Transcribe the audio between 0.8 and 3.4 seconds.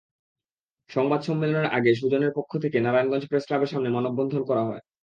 সংবাদ সম্মেলনের আগে সুজনের পক্ষ থেকে নারায়ণগঞ্জ